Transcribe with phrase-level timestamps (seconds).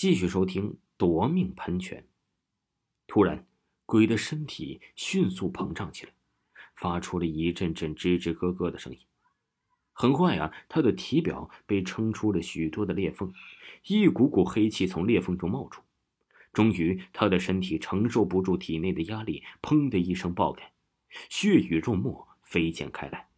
[0.00, 2.00] 继续收听《夺命喷泉》。
[3.06, 3.46] 突然，
[3.84, 6.12] 鬼的身体迅速膨胀起来，
[6.74, 8.98] 发出了一阵阵吱吱咯咯的声音。
[9.92, 13.30] 很快啊，他的体表被撑出了许多的裂缝，
[13.88, 15.82] 一股股黑气从裂缝中冒出。
[16.54, 20.72] 终于，他的身体承受不住体内的压力，砰的一声爆开，
[21.28, 23.28] 血雨肉沫飞溅开来。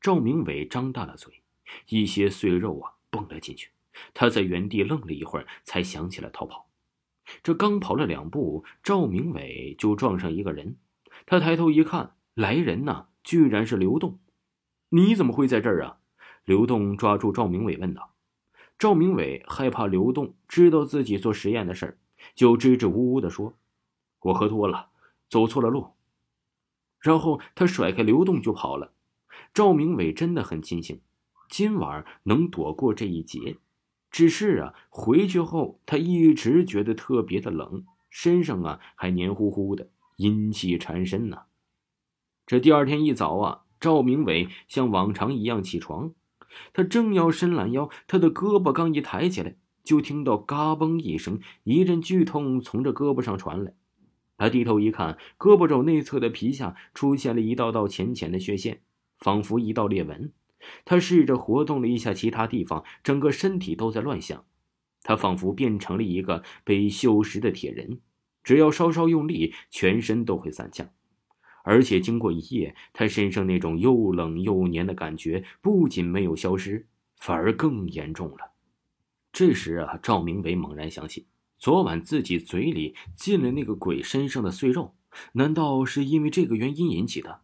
[0.00, 1.44] 赵明伟张大了嘴，
[1.86, 3.70] 一些碎肉啊蹦了进去。
[4.14, 6.68] 他在原地愣了一会儿，才想起了逃跑。
[7.42, 10.76] 这刚跑了两步，赵明伟就撞上一个人。
[11.26, 14.18] 他抬头一看，来人呐，居然是刘栋。
[14.88, 15.98] 你怎么会在这儿啊？
[16.44, 18.14] 刘栋抓住赵明伟问道。
[18.78, 21.98] 赵明伟害怕刘栋知道自己做实验的事儿，
[22.34, 23.54] 就支支吾吾的说
[24.20, 24.88] ：“我喝多了，
[25.28, 25.92] 走错了路。”
[26.98, 28.92] 然后他甩开刘栋就跑了。
[29.54, 31.00] 赵明伟真的很庆幸，
[31.48, 33.58] 今晚能躲过这一劫。
[34.10, 41.42] 只是啊，回去后他一直觉得特别的冷，身上啊还黏糊糊的，阴气缠身呢。
[42.46, 46.12] 这第二天一早啊，赵明伟像往常一样起床，
[46.72, 53.72] 他正要伸懒腰，他的胳膊刚一抬起来，就听到嘎嘣一声，一阵剧痛从这胳膊上传来。
[54.36, 58.80] 他低头一看，胳膊肘内侧的皮下出现了一道道浅浅的血线，
[59.18, 60.32] 仿佛一道裂纹。
[60.84, 64.44] 他试着活动了一下其他地方，整个身体都在乱响。
[65.02, 68.00] 他仿佛变成了一个被锈蚀的铁人，
[68.42, 70.90] 只要稍稍用力，全身都会散架。
[71.62, 76.86] 而且经过一夜，他身上那种又冷又黏的感觉不仅没有消失，
[77.16, 78.52] 反而更严重了。
[79.32, 81.26] 这时啊，赵明伟猛然想起，
[81.58, 84.94] 昨晚自己嘴里进了那个鬼身上的碎肉，
[85.32, 87.42] 难道是因为这个原因引起的？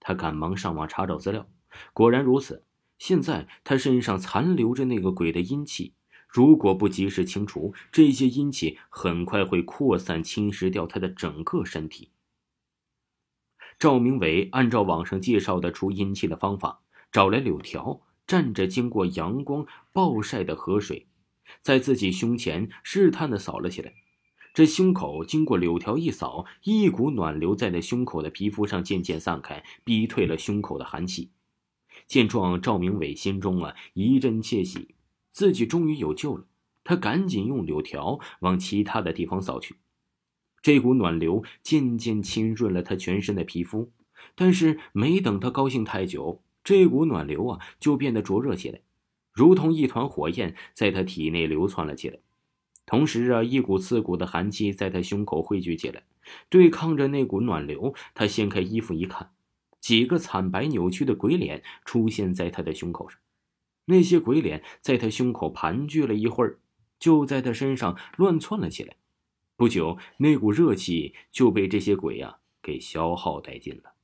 [0.00, 1.46] 他赶忙上网查找资料。
[1.92, 2.64] 果然如此，
[2.98, 5.94] 现在他身上残留着那个鬼的阴气，
[6.28, 12.10] 如果不及时清除，这些阴气很快会扩散侵蚀掉他的整个身体。
[13.78, 21.08] 赵明伟按照网上介绍的除阴气的方法，找来柳条，蘸着经过阳光暴晒的河水，
[21.60, 23.92] 在自己胸前试探的扫了起来。
[24.54, 31.30] 这胸口经过柳条一扫，一股暖流在那胸口的皮肤上渐渐散开，逼退了胸口的寒气。
[32.06, 34.94] 见状，赵明伟心中啊一阵窃喜，
[35.30, 36.44] 自己终于有救了。
[36.84, 39.76] 他赶紧用柳条往其他的地方扫去，
[40.60, 43.92] 这股暖流渐渐浸润了他全身的皮肤。
[44.34, 48.80] 但是没等他高兴太久，这股暖流啊就变得灼热起来，
[49.32, 52.18] 如同一团火焰在他体内流窜了起来。
[52.84, 56.02] 同时啊，一股刺骨的寒气在他胸口汇聚起来，
[56.48, 57.94] 对抗着那股暖流。
[58.12, 59.30] 他掀开衣服一看。
[59.82, 63.18] 几个惨白扭曲的鬼脸出现在他的胸口上，
[63.86, 66.60] 那些鬼脸在他胸口盘踞了一会儿，
[67.00, 68.96] 就在他身上乱窜了起来。
[69.56, 73.94] 不久，那股热气就被这些鬼呀给消耗殆尽了。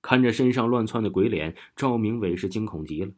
[0.00, 3.12] 看着身上乱窜的鬼脸，赵明伟是惊恐极了。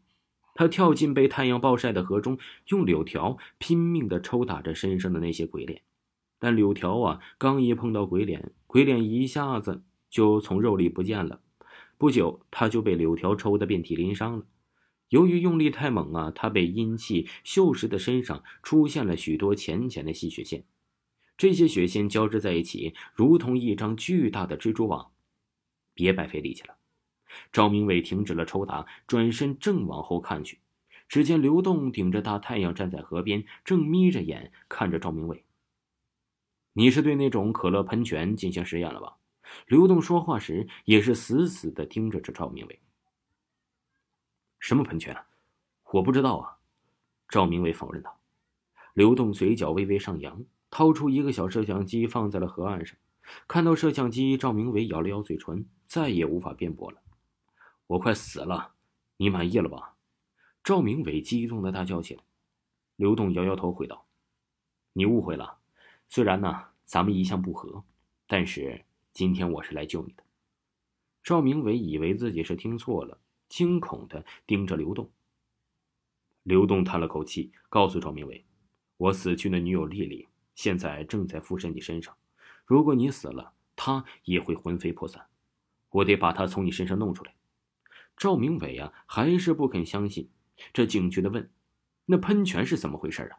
[0.55, 2.37] 他跳进被太阳暴晒的河中，
[2.69, 5.83] 用柳条拼命的抽打着身上的那些鬼脸，
[6.41, 9.85] 但柳条啊，刚一碰到鬼脸，鬼脸一下子。
[10.17, 11.43] 就从肉里不见了，
[11.99, 14.47] 不久他就被柳条抽得遍体鳞伤了。
[15.11, 20.65] 由于用力太猛啊，他被阴气锈蚀的身上出现了许多浅浅的细血线，
[21.37, 25.13] 这些血线交织在一起，如同一张巨大的蜘蛛网。
[25.93, 26.77] 别白费力气了，
[27.53, 30.61] 赵明伟停止了抽打，转身正往后看去，
[31.11, 35.45] 只见刘栋顶着大太阳站在河边，正眯着眼看着赵明伟。
[36.73, 39.19] 你是对那种可乐喷泉进行实验了吧？
[39.67, 42.81] 刘栋说话时也是死死的盯着这赵明伟。
[44.59, 45.17] 什么喷泉？
[45.93, 46.59] 我不知道啊！
[47.29, 48.19] 赵明伟否认道。
[48.95, 52.97] 刘栋嘴角微微上扬，掏出一个小摄像机放在了河岸上。
[53.47, 57.01] 看到摄像机，赵明伟咬了咬嘴唇，再也无法辩驳了。
[57.87, 58.75] 我快死了，
[59.17, 59.95] 你满意了吧？
[60.65, 62.25] 赵明伟激动的大叫起来。
[62.97, 64.07] 刘栋摇摇头回道
[64.95, 65.59] ：“你误会了，
[66.09, 67.85] 虽然呢咱们一向不和，
[68.27, 68.85] 但是……”
[69.17, 70.23] 今天我是来救你的。
[71.23, 73.19] 赵明伟以为自己是听错了，
[73.49, 75.11] 惊恐的盯着刘栋。
[76.43, 78.45] 刘栋叹了口气，告诉赵明伟
[78.99, 82.15] ：“我死去的女友丽丽现在正在附身你身上，
[82.67, 85.27] 如果你死了，她也会魂飞魄散。
[85.89, 87.35] 我得把她从你身上弄出来。”
[88.19, 90.29] 赵明伟啊，还是不肯相信，
[90.75, 91.51] 这警觉的问
[92.05, 93.39] ：“那喷泉是怎么回事啊？”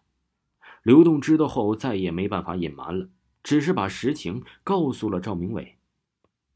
[0.81, 3.11] 刘栋知道后，再也没办法隐瞒了。
[3.47, 5.77] 只是把实情告诉了赵明伟。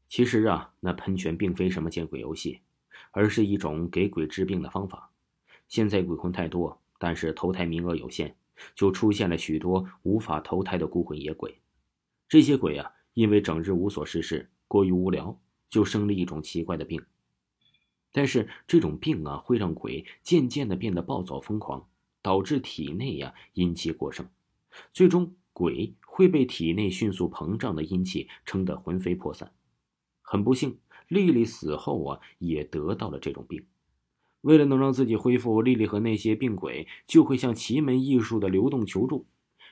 [0.06, 2.60] 其实啊，那喷泉并非什么见鬼游戏，
[3.12, 5.10] 而是一种给鬼治病的方法。
[5.68, 8.36] 现在鬼魂太多，但是投胎名额有限，
[8.74, 11.58] 就出现了许多无法投胎的孤魂野鬼。
[12.28, 15.40] 这些鬼啊，因为整日无所事事，过于无聊，
[15.70, 17.02] 就生了一种奇怪的病。
[18.12, 21.88] 但是这种病啊，会让鬼渐渐的变得暴躁疯狂，
[22.20, 24.28] 导致体内呀阴气过剩，
[24.92, 29.50] 最终鬼会被体内迅速膨胀的阴气撑得魂飞魄散。
[30.20, 30.78] 很不幸，
[31.08, 33.66] 丽丽死后啊，也得到了这种病。
[34.42, 39.26] 为了能让自己恢复，丽丽和那些病鬼就会向奇门异术的流动求助。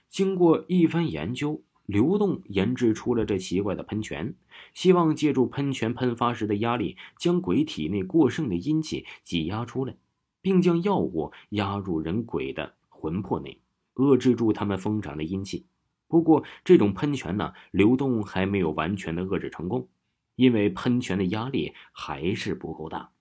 [0.09, 1.63] 经过一番研究。
[1.87, 4.37] 流动研制出了这奇怪的喷泉，
[4.75, 9.97] 希望借助喷泉喷发时的压力，将鬼体内过剩的阴气挤压出来，
[10.41, 13.61] 并将药物压入人鬼的魂魄内，
[13.97, 15.67] 遏制住他们疯长的阴气。
[16.11, 19.89] 不过，这种喷泉呢，流动还没有完全的遏制成功，
[20.35, 23.13] 因为喷泉的压力还是不够大。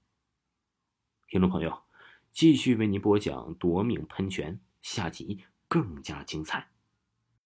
[1.27, 1.83] 听众朋友，
[2.31, 6.69] 继续为您播讲夺命喷泉，下集更加精彩。